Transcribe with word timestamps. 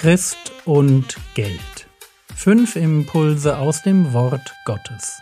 Christ 0.00 0.52
und 0.64 1.16
Geld. 1.34 1.88
Fünf 2.32 2.76
Impulse 2.76 3.58
aus 3.58 3.82
dem 3.82 4.12
Wort 4.12 4.54
Gottes. 4.64 5.20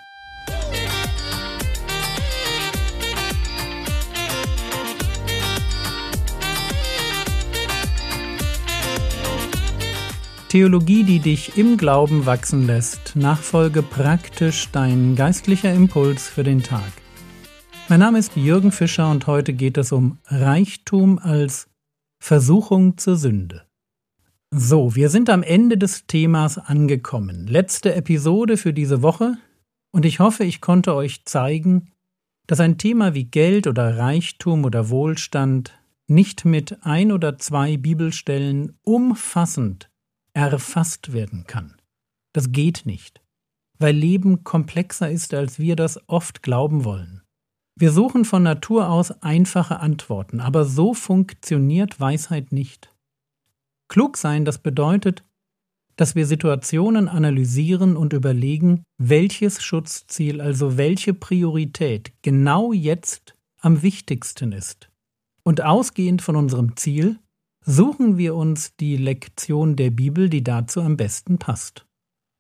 Theologie, 10.51 11.05
die 11.05 11.21
dich 11.21 11.57
im 11.57 11.79
Glauben 11.79 12.27
wachsen 12.27 12.67
lässt. 12.67 13.17
Nachfolge 13.17 13.83
praktisch 13.83 14.69
dein 14.73 15.17
geistlicher 15.17 15.73
Impuls 15.73 16.29
für 16.29 16.45
den 16.45 16.63
Tag. 16.63 16.93
Mein 17.89 18.01
Name 18.01 18.19
ist 18.19 18.37
Jürgen 18.37 18.73
Fischer 18.73 19.11
und 19.11 19.27
heute 19.27 19.55
geht 19.55 19.79
es 19.79 19.91
um 19.91 20.19
Reichtum 20.27 21.19
als 21.19 21.67
Versuchung 22.19 22.99
zur 22.99 23.17
Sünde. 23.17 23.66
So, 24.55 24.95
wir 24.95 25.11
sind 25.11 25.29
am 25.29 25.43
Ende 25.43 25.77
des 25.77 26.07
Themas 26.07 26.57
angekommen. 26.57 27.49
Letzte 27.49 27.95
Episode 27.95 28.57
für 28.57 28.73
diese 28.73 29.03
Woche 29.03 29.39
und 29.93 30.05
ich 30.05 30.21
hoffe, 30.21 30.45
ich 30.45 30.61
konnte 30.61 30.95
euch 30.95 31.25
zeigen, 31.25 31.91
dass 32.47 32.61
ein 32.61 32.79
Thema 32.79 33.13
wie 33.13 33.25
Geld 33.25 33.67
oder 33.67 33.99
Reichtum 33.99 34.65
oder 34.65 34.89
Wohlstand 34.89 35.77
nicht 36.07 36.45
mit 36.45 36.85
ein 36.85 37.11
oder 37.11 37.39
zwei 37.39 37.77
Bibelstellen 37.77 38.79
umfassend 38.83 39.91
erfasst 40.33 41.13
werden 41.13 41.45
kann. 41.49 41.75
Das 42.33 42.53
geht 42.53 42.83
nicht, 42.87 43.21
weil 43.81 43.97
Leben 43.97 44.45
komplexer 44.45 45.11
ist, 45.11 45.35
als 45.35 45.59
wir 45.59 45.75
das 45.75 45.99
oft 46.09 46.45
glauben 46.45 46.85
wollen. 46.85 47.23
Wir 47.75 47.91
suchen 47.91 48.25
von 48.25 48.45
Natur 48.45 48.91
aus 48.91 49.11
einfache 49.23 49.81
Antworten, 49.81 50.39
aber 50.39 50.65
so 50.65 50.95
funktioniert 50.95 51.99
Weisheit 51.99 52.53
nicht. 52.53 52.96
Klug 53.89 54.17
sein, 54.17 54.45
das 54.45 54.59
bedeutet, 54.59 55.25
dass 55.97 56.15
wir 56.15 56.27
Situationen 56.27 57.09
analysieren 57.09 57.97
und 57.97 58.13
überlegen, 58.13 58.85
welches 58.99 59.63
Schutzziel, 59.63 60.41
also 60.41 60.77
welche 60.77 61.15
Priorität 61.15 62.13
genau 62.23 62.73
jetzt 62.73 63.35
am 63.61 63.83
wichtigsten 63.83 64.53
ist. 64.53 64.91
Und 65.43 65.63
ausgehend 65.63 66.23
von 66.23 66.37
unserem 66.37 66.77
Ziel 66.77 67.19
suchen 67.65 68.19
wir 68.19 68.35
uns 68.35 68.77
die 68.77 68.97
Lektion 68.97 69.77
der 69.77 69.91
Bibel, 69.91 70.29
die 70.29 70.45
dazu 70.45 70.81
am 70.83 70.97
besten 70.97 71.39
passt. 71.39 71.87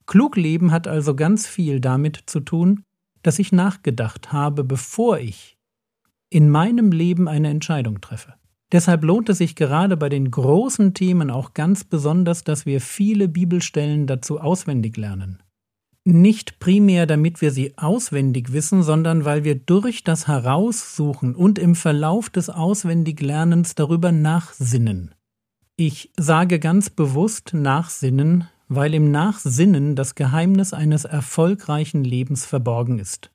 Klug 0.06 0.36
leben 0.36 0.70
hat 0.70 0.86
also 0.86 1.16
ganz 1.16 1.46
viel 1.46 1.80
damit 1.80 2.24
zu 2.26 2.40
tun, 2.40 2.84
dass 3.22 3.38
ich 3.38 3.50
nachgedacht 3.50 4.32
habe, 4.32 4.62
bevor 4.62 5.18
ich 5.18 5.56
in 6.30 6.48
meinem 6.48 6.92
Leben 6.92 7.26
eine 7.26 7.48
Entscheidung 7.48 8.00
treffe. 8.00 8.34
Deshalb 8.72 9.04
lohnt 9.04 9.28
es 9.28 9.38
sich 9.38 9.54
gerade 9.54 9.96
bei 9.96 10.08
den 10.08 10.30
großen 10.30 10.92
Themen 10.92 11.30
auch 11.30 11.54
ganz 11.54 11.84
besonders, 11.84 12.42
dass 12.42 12.66
wir 12.66 12.80
viele 12.80 13.28
Bibelstellen 13.28 14.06
dazu 14.06 14.40
auswendig 14.40 14.96
lernen. 14.96 15.42
Nicht 16.04 16.58
primär, 16.58 17.06
damit 17.06 17.40
wir 17.40 17.50
sie 17.50 17.76
auswendig 17.78 18.52
wissen, 18.52 18.82
sondern 18.82 19.24
weil 19.24 19.44
wir 19.44 19.56
durch 19.56 20.04
das 20.04 20.28
Heraussuchen 20.28 21.34
und 21.34 21.58
im 21.58 21.74
Verlauf 21.74 22.30
des 22.30 22.48
Auswendiglernens 22.48 23.74
darüber 23.74 24.12
nachsinnen. 24.12 25.14
Ich 25.76 26.12
sage 26.16 26.58
ganz 26.58 26.90
bewusst 26.90 27.54
nachsinnen, 27.54 28.48
weil 28.68 28.94
im 28.94 29.10
Nachsinnen 29.10 29.94
das 29.94 30.14
Geheimnis 30.14 30.72
eines 30.72 31.04
erfolgreichen 31.04 32.02
Lebens 32.02 32.46
verborgen 32.46 32.98
ist. 32.98 33.30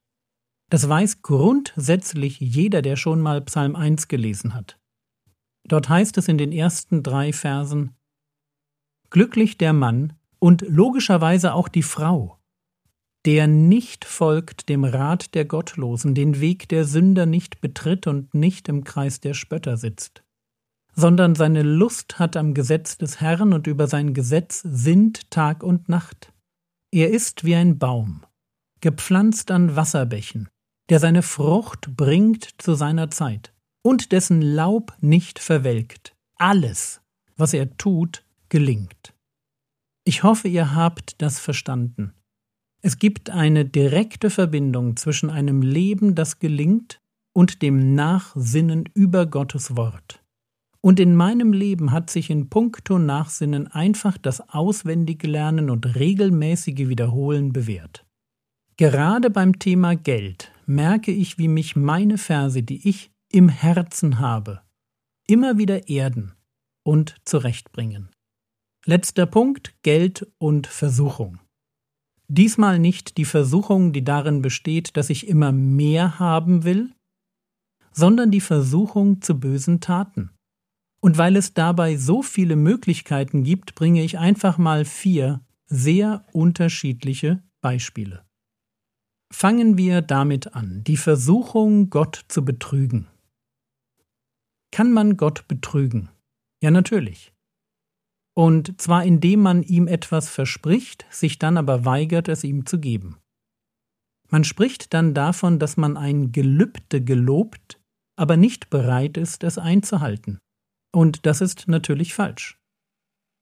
Das 0.69 0.87
weiß 0.87 1.21
grundsätzlich 1.21 2.39
jeder, 2.39 2.81
der 2.81 2.95
schon 2.95 3.19
mal 3.19 3.41
Psalm 3.41 3.75
1 3.75 4.07
gelesen 4.07 4.53
hat. 4.53 4.80
Dort 5.67 5.89
heißt 5.89 6.17
es 6.17 6.27
in 6.27 6.37
den 6.37 6.51
ersten 6.51 7.03
drei 7.03 7.33
Versen 7.33 7.95
Glücklich 9.09 9.57
der 9.57 9.73
Mann 9.73 10.13
und 10.39 10.61
logischerweise 10.61 11.53
auch 11.53 11.67
die 11.67 11.83
Frau, 11.83 12.39
der 13.25 13.45
nicht 13.45 14.05
folgt 14.05 14.69
dem 14.69 14.83
Rat 14.83 15.35
der 15.35 15.45
Gottlosen, 15.45 16.15
den 16.15 16.39
Weg 16.39 16.69
der 16.69 16.85
Sünder 16.85 17.25
nicht 17.25 17.61
betritt 17.61 18.07
und 18.07 18.33
nicht 18.33 18.69
im 18.69 18.83
Kreis 18.83 19.19
der 19.19 19.33
Spötter 19.33 19.77
sitzt, 19.77 20.23
sondern 20.95 21.35
seine 21.35 21.61
Lust 21.61 22.19
hat 22.19 22.37
am 22.37 22.53
Gesetz 22.53 22.97
des 22.97 23.19
Herrn 23.21 23.53
und 23.53 23.67
über 23.67 23.87
sein 23.87 24.13
Gesetz 24.13 24.61
sinnt 24.63 25.29
Tag 25.29 25.61
und 25.61 25.89
Nacht. 25.89 26.33
Er 26.91 27.11
ist 27.11 27.43
wie 27.43 27.55
ein 27.55 27.77
Baum, 27.77 28.25
gepflanzt 28.79 29.51
an 29.51 29.75
Wasserbächen, 29.75 30.49
der 30.89 30.99
seine 30.99 31.21
Frucht 31.21 31.95
bringt 31.95 32.49
zu 32.57 32.75
seiner 32.75 33.11
Zeit 33.11 33.53
und 33.83 34.11
dessen 34.11 34.41
Laub 34.41 34.93
nicht 35.01 35.39
verwelkt. 35.39 36.13
Alles, 36.37 37.01
was 37.35 37.53
er 37.53 37.77
tut, 37.77 38.23
gelingt. 38.49 39.13
Ich 40.03 40.23
hoffe, 40.23 40.47
ihr 40.47 40.75
habt 40.75 41.21
das 41.21 41.39
verstanden. 41.39 42.13
Es 42.81 42.97
gibt 42.97 43.29
eine 43.29 43.65
direkte 43.65 44.29
Verbindung 44.29 44.97
zwischen 44.97 45.29
einem 45.29 45.61
Leben, 45.61 46.15
das 46.15 46.39
gelingt, 46.39 46.99
und 47.33 47.61
dem 47.61 47.93
Nachsinnen 47.93 48.85
über 48.93 49.25
Gottes 49.25 49.77
Wort. 49.77 50.21
Und 50.81 50.99
in 50.99 51.15
meinem 51.15 51.53
Leben 51.53 51.91
hat 51.91 52.09
sich 52.09 52.31
in 52.31 52.49
puncto 52.49 52.97
Nachsinnen 52.97 53.67
einfach 53.67 54.17
das 54.17 54.49
auswendige 54.49 55.27
Lernen 55.27 55.69
und 55.69 55.95
regelmäßige 55.95 56.89
Wiederholen 56.89 57.53
bewährt. 57.53 58.05
Gerade 58.77 59.29
beim 59.29 59.59
Thema 59.59 59.95
Geld 59.95 60.51
merke 60.65 61.11
ich, 61.11 61.37
wie 61.37 61.47
mich 61.47 61.75
meine 61.75 62.17
Verse, 62.17 62.63
die 62.63 62.89
ich 62.89 63.10
im 63.33 63.49
Herzen 63.49 64.19
habe, 64.19 64.61
immer 65.27 65.57
wieder 65.57 65.87
erden 65.89 66.33
und 66.83 67.15
zurechtbringen. 67.25 68.09
Letzter 68.85 69.25
Punkt 69.25 69.75
Geld 69.83 70.31
und 70.37 70.67
Versuchung. 70.67 71.39
Diesmal 72.27 72.79
nicht 72.79 73.17
die 73.17 73.25
Versuchung, 73.25 73.93
die 73.93 74.03
darin 74.03 74.41
besteht, 74.41 74.95
dass 74.95 75.09
ich 75.09 75.27
immer 75.27 75.51
mehr 75.51 76.17
haben 76.17 76.63
will, 76.63 76.93
sondern 77.91 78.31
die 78.31 78.41
Versuchung 78.41 79.21
zu 79.21 79.39
bösen 79.39 79.81
Taten. 79.81 80.31
Und 81.01 81.17
weil 81.17 81.35
es 81.35 81.53
dabei 81.53 81.97
so 81.97 82.21
viele 82.21 82.55
Möglichkeiten 82.55 83.43
gibt, 83.43 83.75
bringe 83.75 84.03
ich 84.03 84.17
einfach 84.17 84.57
mal 84.57 84.85
vier 84.85 85.41
sehr 85.65 86.25
unterschiedliche 86.31 87.43
Beispiele. 87.61 88.23
Fangen 89.31 89.77
wir 89.77 90.01
damit 90.01 90.53
an, 90.53 90.83
die 90.83 90.97
Versuchung, 90.97 91.89
Gott 91.89 92.25
zu 92.27 92.43
betrügen. 92.43 93.07
Kann 94.71 94.91
man 94.91 95.17
Gott 95.17 95.47
betrügen? 95.47 96.09
Ja, 96.61 96.71
natürlich. 96.71 97.33
Und 98.33 98.79
zwar 98.81 99.03
indem 99.03 99.41
man 99.41 99.63
ihm 99.63 99.87
etwas 99.87 100.29
verspricht, 100.29 101.05
sich 101.09 101.37
dann 101.37 101.57
aber 101.57 101.85
weigert, 101.85 102.29
es 102.29 102.43
ihm 102.43 102.65
zu 102.65 102.79
geben. 102.79 103.17
Man 104.29 104.45
spricht 104.45 104.93
dann 104.93 105.13
davon, 105.13 105.59
dass 105.59 105.75
man 105.75 105.97
ein 105.97 106.31
Gelübde 106.31 107.03
gelobt, 107.03 107.81
aber 108.15 108.37
nicht 108.37 108.69
bereit 108.69 109.17
ist, 109.17 109.43
es 109.43 109.57
einzuhalten. 109.57 110.39
Und 110.93 111.25
das 111.25 111.41
ist 111.41 111.67
natürlich 111.67 112.13
falsch. 112.13 112.57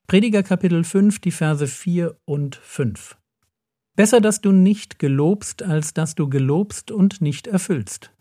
Prediger 0.08 0.42
Kapitel 0.42 0.84
5, 0.84 1.20
die 1.20 1.32
Verse 1.32 1.68
4 1.68 2.18
und 2.26 2.56
5. 2.56 3.18
Besser, 3.96 4.22
dass 4.22 4.42
du 4.42 4.52
nicht 4.52 4.98
gelobst, 4.98 5.62
als 5.62 5.94
dass 5.94 6.16
du 6.16 6.28
gelobst 6.30 6.90
und 6.90 7.22
nicht 7.22 7.46
erfüllst. 7.46 8.12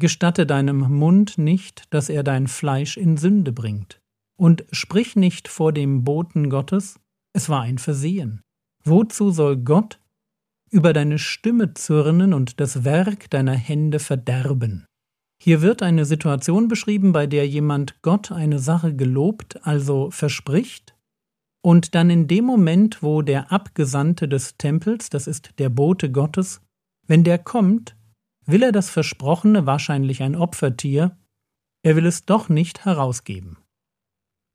Gestatte 0.00 0.46
deinem 0.46 0.78
Mund 0.78 1.38
nicht, 1.38 1.84
dass 1.90 2.08
er 2.08 2.22
dein 2.22 2.48
Fleisch 2.48 2.96
in 2.96 3.16
Sünde 3.16 3.52
bringt. 3.52 4.00
Und 4.36 4.64
sprich 4.72 5.14
nicht 5.14 5.48
vor 5.48 5.72
dem 5.72 6.02
Boten 6.04 6.50
Gottes, 6.50 6.98
es 7.32 7.48
war 7.48 7.62
ein 7.62 7.78
Versehen. 7.78 8.40
Wozu 8.82 9.30
soll 9.30 9.56
Gott 9.56 10.00
über 10.70 10.92
deine 10.92 11.18
Stimme 11.18 11.74
zürnen 11.74 12.32
und 12.32 12.60
das 12.60 12.84
Werk 12.84 13.30
deiner 13.30 13.54
Hände 13.54 14.00
verderben? 14.00 14.86
Hier 15.40 15.62
wird 15.62 15.82
eine 15.82 16.04
Situation 16.04 16.68
beschrieben, 16.68 17.12
bei 17.12 17.26
der 17.26 17.46
jemand 17.46 18.00
Gott 18.02 18.32
eine 18.32 18.58
Sache 18.58 18.94
gelobt, 18.94 19.64
also 19.64 20.10
verspricht, 20.10 20.94
und 21.64 21.94
dann 21.94 22.10
in 22.10 22.28
dem 22.28 22.44
Moment, 22.44 23.02
wo 23.02 23.22
der 23.22 23.50
Abgesandte 23.50 24.28
des 24.28 24.58
Tempels, 24.58 25.08
das 25.08 25.26
ist 25.26 25.58
der 25.58 25.70
Bote 25.70 26.12
Gottes, 26.12 26.60
wenn 27.06 27.24
der 27.24 27.38
kommt, 27.38 27.96
will 28.46 28.62
er 28.62 28.72
das 28.72 28.90
Versprochene, 28.90 29.66
wahrscheinlich 29.66 30.22
ein 30.22 30.36
Opfertier, 30.36 31.16
er 31.82 31.96
will 31.96 32.06
es 32.06 32.24
doch 32.24 32.48
nicht 32.48 32.84
herausgeben. 32.84 33.58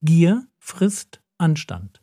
Gier 0.02 0.48
frisst 0.58 1.22
Anstand. 1.38 2.02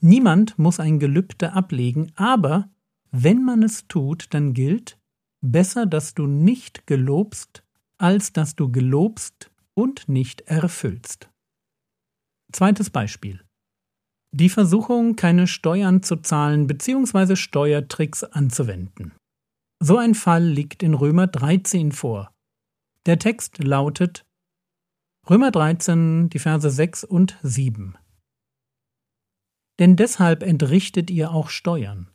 Niemand 0.00 0.58
muss 0.58 0.80
ein 0.80 0.98
Gelübde 0.98 1.52
ablegen, 1.52 2.12
aber 2.16 2.70
wenn 3.10 3.44
man 3.44 3.62
es 3.62 3.86
tut, 3.88 4.34
dann 4.34 4.52
gilt, 4.54 4.98
besser, 5.40 5.86
dass 5.86 6.14
du 6.14 6.26
nicht 6.26 6.86
gelobst, 6.86 7.64
als 7.96 8.32
dass 8.32 8.56
du 8.56 8.70
gelobst 8.70 9.50
und 9.74 10.08
nicht 10.08 10.42
erfüllst. 10.42 11.30
Zweites 12.52 12.90
Beispiel. 12.90 13.40
Die 14.32 14.48
Versuchung, 14.48 15.16
keine 15.16 15.46
Steuern 15.46 16.02
zu 16.02 16.16
zahlen 16.16 16.66
bzw. 16.66 17.36
Steuertricks 17.36 18.24
anzuwenden. 18.24 19.12
So 19.86 19.98
ein 19.98 20.14
Fall 20.14 20.42
liegt 20.42 20.82
in 20.82 20.94
Römer 20.94 21.26
13 21.26 21.92
vor. 21.92 22.32
Der 23.04 23.18
Text 23.18 23.62
lautet 23.62 24.24
Römer 25.28 25.50
13, 25.50 26.30
die 26.30 26.38
Verse 26.38 26.70
6 26.70 27.04
und 27.04 27.38
7. 27.42 27.94
Denn 29.78 29.96
deshalb 29.96 30.42
entrichtet 30.42 31.10
ihr 31.10 31.32
auch 31.32 31.50
Steuern. 31.50 32.08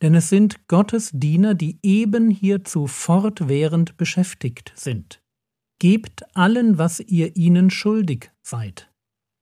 Denn 0.00 0.14
es 0.14 0.28
sind 0.28 0.68
Gottes 0.68 1.10
Diener, 1.12 1.54
die 1.54 1.80
eben 1.82 2.30
hierzu 2.30 2.86
fortwährend 2.86 3.96
beschäftigt 3.96 4.72
sind. 4.76 5.20
Gebt 5.80 6.22
allen, 6.36 6.78
was 6.78 7.00
ihr 7.00 7.34
ihnen 7.34 7.70
schuldig 7.70 8.30
seid. 8.42 8.92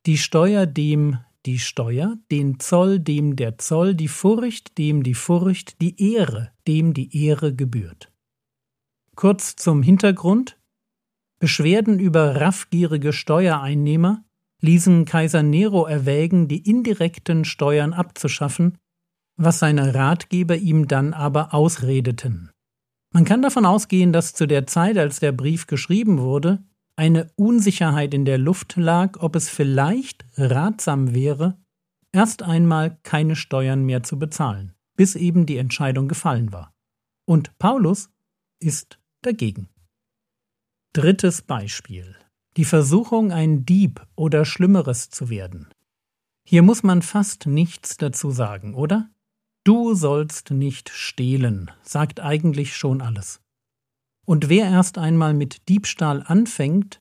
Die 0.07 0.17
Steuer 0.17 0.65
dem 0.65 1.19
die 1.46 1.58
Steuer, 1.58 2.16
den 2.31 2.60
Zoll 2.60 3.00
dem 3.00 3.37
der 3.37 3.58
Zoll, 3.58 3.94
die 3.94 4.08
Furcht 4.08 4.76
dem 4.78 5.02
die 5.02 5.14
Furcht, 5.14 5.81
die 5.81 6.14
Ehre 6.14 6.52
dem 6.66 6.94
die 6.94 7.26
Ehre 7.26 7.54
gebührt. 7.54 8.12
Kurz 9.16 9.56
zum 9.56 9.82
Hintergrund 9.82 10.58
Beschwerden 11.40 11.98
über 11.98 12.40
raffgierige 12.40 13.14
Steuereinnehmer 13.14 14.25
ließen 14.60 15.06
Kaiser 15.06 15.42
Nero 15.42 15.87
erwägen, 15.87 16.48
die 16.48 16.69
indirekten 16.69 17.46
Steuern 17.46 17.94
abzuschaffen, 17.94 18.76
was 19.37 19.58
seine 19.58 19.94
Ratgeber 19.94 20.56
ihm 20.56 20.87
dann 20.87 21.14
aber 21.14 21.54
ausredeten. 21.54 22.50
Man 23.12 23.25
kann 23.25 23.40
davon 23.40 23.64
ausgehen, 23.64 24.12
dass 24.12 24.34
zu 24.34 24.46
der 24.46 24.66
Zeit, 24.66 24.98
als 24.98 25.19
der 25.19 25.32
Brief 25.32 25.66
geschrieben 25.66 26.19
wurde, 26.19 26.62
eine 27.00 27.32
Unsicherheit 27.37 28.12
in 28.12 28.26
der 28.26 28.37
Luft 28.37 28.76
lag, 28.76 29.20
ob 29.20 29.35
es 29.35 29.49
vielleicht 29.49 30.26
ratsam 30.37 31.14
wäre, 31.14 31.56
erst 32.12 32.43
einmal 32.43 32.99
keine 33.05 33.37
Steuern 33.37 33.85
mehr 33.85 34.02
zu 34.02 34.19
bezahlen, 34.19 34.75
bis 34.97 35.17
eben 35.17 35.47
die 35.47 35.56
Entscheidung 35.56 36.08
gefallen 36.08 36.52
war. 36.52 36.75
Und 37.25 37.58
Paulus 37.58 38.11
ist 38.58 38.99
dagegen. 39.23 39.70
Drittes 40.93 41.41
Beispiel. 41.41 42.17
Die 42.58 42.67
Versuchung, 42.67 43.32
ein 43.32 43.64
Dieb 43.64 44.06
oder 44.14 44.44
Schlimmeres 44.44 45.08
zu 45.08 45.31
werden. 45.31 45.69
Hier 46.47 46.61
muss 46.61 46.82
man 46.82 47.00
fast 47.00 47.47
nichts 47.47 47.97
dazu 47.97 48.31
sagen, 48.31 48.75
oder? 48.75 49.08
Du 49.64 49.94
sollst 49.94 50.50
nicht 50.50 50.91
stehlen, 50.91 51.70
sagt 51.82 52.20
eigentlich 52.20 52.76
schon 52.76 53.00
alles. 53.00 53.41
Und 54.31 54.49
wer 54.49 54.67
erst 54.67 54.97
einmal 54.97 55.35
mit 55.35 55.69
Diebstahl 55.69 56.23
anfängt, 56.25 57.00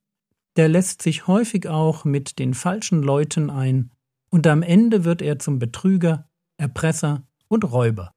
der 0.55 0.67
lässt 0.67 1.03
sich 1.03 1.27
häufig 1.27 1.67
auch 1.67 2.03
mit 2.03 2.39
den 2.39 2.55
falschen 2.55 3.03
Leuten 3.03 3.51
ein, 3.51 3.91
und 4.31 4.47
am 4.47 4.63
Ende 4.63 5.05
wird 5.05 5.21
er 5.21 5.37
zum 5.37 5.59
Betrüger, 5.59 6.27
Erpresser 6.57 7.27
und 7.47 7.71
Räuber. 7.71 8.15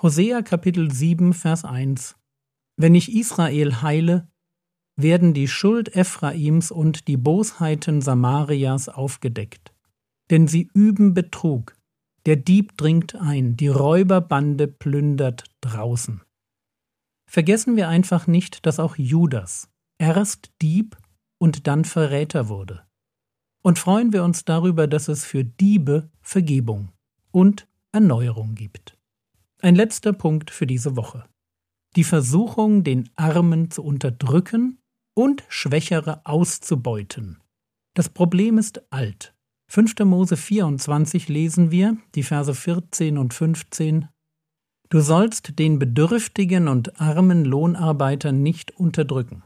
Hosea 0.00 0.42
Kapitel 0.42 0.92
7 0.92 1.32
Vers 1.32 1.64
1 1.64 2.14
Wenn 2.76 2.94
ich 2.94 3.12
Israel 3.12 3.82
heile, 3.82 4.28
werden 4.94 5.34
die 5.34 5.48
Schuld 5.48 5.96
Ephraims 5.96 6.70
und 6.70 7.08
die 7.08 7.16
Bosheiten 7.16 8.02
Samarias 8.02 8.88
aufgedeckt. 8.88 9.74
Denn 10.30 10.46
sie 10.46 10.70
üben 10.74 11.12
Betrug, 11.12 11.74
der 12.24 12.36
Dieb 12.36 12.76
dringt 12.76 13.16
ein, 13.16 13.56
die 13.56 13.66
Räuberbande 13.66 14.68
plündert 14.68 15.42
draußen. 15.60 16.20
Vergessen 17.34 17.74
wir 17.74 17.88
einfach 17.88 18.28
nicht, 18.28 18.64
dass 18.64 18.78
auch 18.78 18.94
Judas 18.94 19.68
erst 19.98 20.52
Dieb 20.62 20.96
und 21.38 21.66
dann 21.66 21.84
Verräter 21.84 22.48
wurde. 22.48 22.86
Und 23.60 23.80
freuen 23.80 24.12
wir 24.12 24.22
uns 24.22 24.44
darüber, 24.44 24.86
dass 24.86 25.08
es 25.08 25.24
für 25.24 25.42
Diebe 25.42 26.08
Vergebung 26.20 26.92
und 27.32 27.66
Erneuerung 27.90 28.54
gibt. 28.54 28.96
Ein 29.60 29.74
letzter 29.74 30.12
Punkt 30.12 30.52
für 30.52 30.68
diese 30.68 30.94
Woche. 30.94 31.24
Die 31.96 32.04
Versuchung, 32.04 32.84
den 32.84 33.10
Armen 33.16 33.68
zu 33.68 33.82
unterdrücken 33.82 34.78
und 35.16 35.42
Schwächere 35.48 36.24
auszubeuten. 36.24 37.40
Das 37.94 38.10
Problem 38.10 38.58
ist 38.58 38.92
alt. 38.92 39.34
5. 39.72 39.98
Mose 40.04 40.36
24 40.36 41.28
lesen 41.28 41.72
wir, 41.72 41.96
die 42.14 42.22
Verse 42.22 42.54
14 42.54 43.18
und 43.18 43.34
15. 43.34 44.08
Du 44.90 45.00
sollst 45.00 45.58
den 45.58 45.78
bedürftigen 45.78 46.68
und 46.68 47.00
armen 47.00 47.44
Lohnarbeiter 47.44 48.32
nicht 48.32 48.76
unterdrücken. 48.76 49.42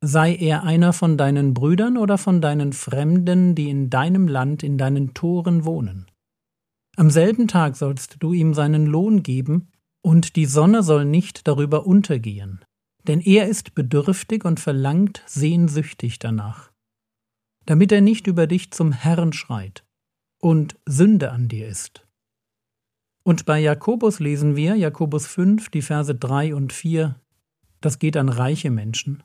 Sei 0.00 0.34
er 0.34 0.62
einer 0.64 0.92
von 0.92 1.16
deinen 1.16 1.54
Brüdern 1.54 1.96
oder 1.96 2.18
von 2.18 2.40
deinen 2.40 2.72
Fremden, 2.72 3.54
die 3.54 3.70
in 3.70 3.90
deinem 3.90 4.28
Land 4.28 4.62
in 4.62 4.78
deinen 4.78 5.14
Toren 5.14 5.64
wohnen. 5.64 6.06
Am 6.96 7.10
selben 7.10 7.48
Tag 7.48 7.76
sollst 7.76 8.16
du 8.20 8.32
ihm 8.32 8.54
seinen 8.54 8.86
Lohn 8.86 9.22
geben, 9.22 9.68
und 10.02 10.36
die 10.36 10.46
Sonne 10.46 10.82
soll 10.82 11.04
nicht 11.04 11.48
darüber 11.48 11.86
untergehen 11.86 12.64
denn 13.06 13.20
er 13.20 13.48
ist 13.48 13.74
bedürftig 13.74 14.44
und 14.44 14.60
verlangt 14.60 15.22
sehnsüchtig 15.26 16.18
danach, 16.18 16.72
damit 17.64 17.92
er 17.92 18.00
nicht 18.00 18.26
über 18.26 18.46
dich 18.46 18.70
zum 18.72 18.92
Herrn 18.92 19.32
schreit 19.32 19.84
und 20.40 20.78
Sünde 20.86 21.30
an 21.30 21.48
dir 21.48 21.68
ist. 21.68 22.05
Und 23.26 23.44
bei 23.44 23.58
Jakobus 23.58 24.20
lesen 24.20 24.54
wir, 24.54 24.76
Jakobus 24.76 25.26
5, 25.26 25.70
die 25.70 25.82
Verse 25.82 26.14
3 26.14 26.54
und 26.54 26.72
4, 26.72 27.20
das 27.80 27.98
geht 27.98 28.16
an 28.16 28.28
reiche 28.28 28.70
Menschen. 28.70 29.24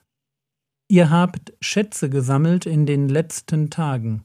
Ihr 0.88 1.10
habt 1.10 1.52
Schätze 1.60 2.10
gesammelt 2.10 2.66
in 2.66 2.84
den 2.84 3.08
letzten 3.08 3.70
Tagen. 3.70 4.24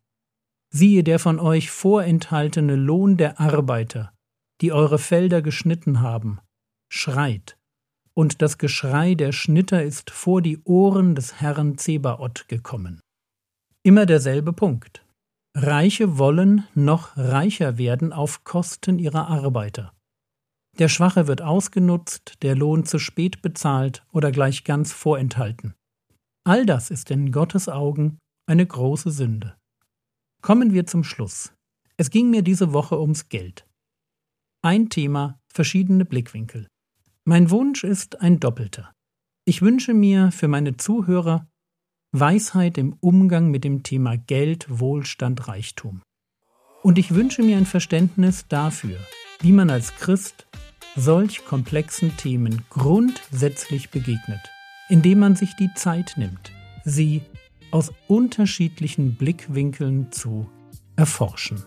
Siehe 0.73 1.03
der 1.03 1.19
von 1.19 1.39
euch 1.39 1.69
vorenthaltene 1.69 2.75
Lohn 2.75 3.17
der 3.17 3.39
Arbeiter, 3.39 4.11
die 4.61 4.71
eure 4.71 4.97
Felder 4.97 5.43
geschnitten 5.43 6.01
haben, 6.01 6.39
schreit 6.89 7.55
und 8.15 8.41
das 8.41 8.57
Geschrei 8.57 9.13
der 9.13 9.31
Schnitter 9.31 9.83
ist 9.83 10.09
vor 10.09 10.41
die 10.41 10.57
Ohren 10.63 11.13
des 11.13 11.39
Herrn 11.39 11.77
Zebaoth 11.77 12.47
gekommen. 12.47 12.99
Immer 13.83 14.07
derselbe 14.07 14.53
Punkt. 14.53 15.05
Reiche 15.59 16.19
wollen 16.19 16.67
noch 16.75 17.17
reicher 17.17 17.79
werden 17.79 18.13
auf 18.13 18.43
Kosten 18.43 18.99
ihrer 18.99 19.27
Arbeiter. 19.27 19.91
Der 20.77 20.87
Schwache 20.87 21.25
wird 21.25 21.41
ausgenutzt, 21.41 22.43
der 22.43 22.55
Lohn 22.55 22.85
zu 22.85 22.99
spät 22.99 23.41
bezahlt 23.41 24.05
oder 24.11 24.31
gleich 24.31 24.65
ganz 24.65 24.93
vorenthalten. 24.93 25.73
All 26.43 26.67
das 26.67 26.91
ist 26.91 27.09
in 27.09 27.31
Gottes 27.31 27.69
Augen 27.69 28.19
eine 28.45 28.67
große 28.67 29.09
Sünde. 29.09 29.57
Kommen 30.43 30.73
wir 30.73 30.85
zum 30.85 31.03
Schluss. 31.03 31.53
Es 31.97 32.11
ging 32.11 32.29
mir 32.29 32.43
diese 32.43 32.71
Woche 32.71 33.01
ums 33.01 33.27
Geld. 33.27 33.67
Ein 34.61 34.89
Thema, 34.89 35.39
verschiedene 35.51 36.05
Blickwinkel. 36.05 36.67
Mein 37.25 37.49
Wunsch 37.49 37.83
ist 37.83 38.21
ein 38.21 38.39
doppelter. 38.39 38.93
Ich 39.43 39.63
wünsche 39.63 39.95
mir 39.95 40.31
für 40.31 40.47
meine 40.47 40.77
Zuhörer 40.77 41.47
Weisheit 42.13 42.77
im 42.77 42.93
Umgang 43.01 43.51
mit 43.51 43.63
dem 43.63 43.83
Thema 43.83 44.17
Geld, 44.17 44.65
Wohlstand, 44.69 45.47
Reichtum. 45.47 46.01
Und 46.81 46.97
ich 46.97 47.13
wünsche 47.13 47.43
mir 47.43 47.57
ein 47.57 47.65
Verständnis 47.65 48.45
dafür, 48.47 48.97
wie 49.41 49.51
man 49.51 49.69
als 49.69 49.95
Christ 49.95 50.47
solch 50.95 51.43
komplexen 51.45 52.15
Themen 52.15 52.63
grundsätzlich 52.69 53.89
begegnet, 53.89 54.39
indem 54.87 55.19
man 55.19 55.35
sich 55.35 55.55
die 55.55 55.73
Zeit 55.75 56.13
nimmt, 56.15 56.51
sie 56.85 57.21
aus 57.71 57.91
unterschiedlichen 58.07 59.15
Blickwinkeln 59.15 60.11
zu 60.11 60.49
erforschen. 60.95 61.63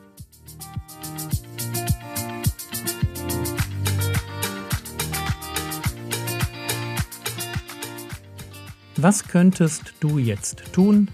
Was 9.03 9.29
könntest 9.29 9.95
du 10.01 10.19
jetzt 10.19 10.75
tun? 10.75 11.09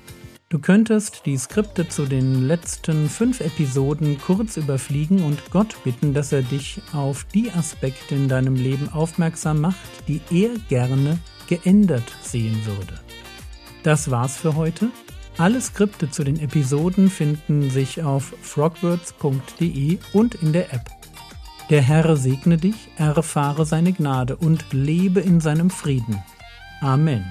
Du 0.49 0.59
könntest 0.59 1.23
die 1.25 1.37
Skripte 1.37 1.89
zu 1.89 2.05
den 2.05 2.43
letzten 2.43 3.09
fünf 3.09 3.41
Episoden 3.41 4.19
kurz 4.19 4.57
überfliegen 4.57 5.23
und 5.23 5.53
Gott 5.53 5.77
bitten, 5.85 6.13
dass 6.13 6.33
er 6.33 6.43
dich 6.43 6.81
auf 6.93 7.25
die 7.33 7.53
Aspekte 7.53 8.17
in 8.17 8.29
deinem 8.29 8.57
Leben 8.57 8.89
aufmerksam 8.89 9.61
macht, 9.61 9.79
die 10.09 10.21
er 10.33 10.51
gerne 10.69 11.21
geändert 11.49 12.13
sehen 12.23 12.61
würde. 12.67 12.95
Das 13.85 14.11
war's 14.11 14.37
für 14.37 14.57
heute. 14.57 14.89
Alle 15.39 15.61
Skripte 15.61 16.11
zu 16.11 16.25
den 16.25 16.41
Episoden 16.41 17.09
finden 17.09 17.71
sich 17.71 18.03
auf 18.03 18.35
frogwords.de 18.43 19.99
und 20.13 20.35
in 20.35 20.53
der 20.53 20.75
App. 20.75 20.91
Der 21.71 21.83
Herr 21.83 22.17
segne 22.17 22.57
dich, 22.57 22.89
erfahre 22.97 23.65
seine 23.65 23.93
Gnade 23.93 24.35
und 24.35 24.73
lebe 24.73 25.21
in 25.21 25.41
seinem 25.41 25.71
Frieden. 25.71 26.21
Amen. 26.81 27.25